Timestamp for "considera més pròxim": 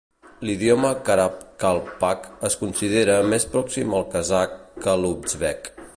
2.63-3.97